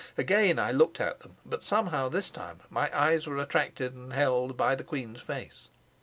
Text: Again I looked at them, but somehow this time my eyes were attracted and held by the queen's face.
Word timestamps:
Again 0.17 0.57
I 0.57 0.71
looked 0.71 0.99
at 0.99 1.19
them, 1.19 1.35
but 1.45 1.61
somehow 1.61 2.09
this 2.09 2.31
time 2.31 2.61
my 2.71 2.89
eyes 2.91 3.27
were 3.27 3.37
attracted 3.37 3.93
and 3.93 4.13
held 4.13 4.57
by 4.57 4.73
the 4.73 4.83
queen's 4.83 5.21
face. 5.21 5.67